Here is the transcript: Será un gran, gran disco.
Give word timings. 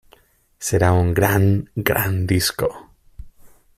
Será 0.67 0.93
un 0.93 1.13
gran, 1.13 1.69
gran 1.75 2.25
disco. 2.25 2.69